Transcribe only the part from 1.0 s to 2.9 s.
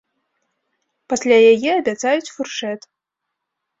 Пасля яе абяцаюць фуршэт.